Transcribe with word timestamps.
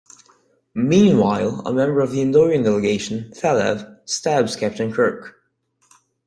Meanwhile, 0.73 1.61
a 1.63 1.71
member 1.71 1.99
of 2.01 2.09
the 2.09 2.23
Andorian 2.23 2.63
delegation, 2.63 3.31
Thelev, 3.35 3.99
stabs 4.05 4.55
Captain 4.55 4.91
Kirk. 4.91 5.35